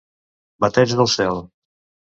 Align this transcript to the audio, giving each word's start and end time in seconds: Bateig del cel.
Bateig 0.65 0.97
del 1.03 1.13
cel. 1.19 1.47